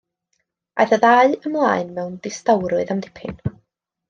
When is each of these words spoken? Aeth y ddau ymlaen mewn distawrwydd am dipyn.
Aeth 0.83 0.95
y 0.97 0.99
ddau 1.03 1.35
ymlaen 1.49 1.93
mewn 1.99 2.17
distawrwydd 2.25 2.95
am 2.97 3.05
dipyn. 3.09 3.41